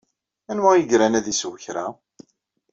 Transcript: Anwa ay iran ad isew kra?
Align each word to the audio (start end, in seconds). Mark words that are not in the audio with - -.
Anwa 0.51 0.69
ay 0.73 0.83
iran 0.93 1.17
ad 1.19 1.25
isew 1.31 1.53
kra? 1.63 1.85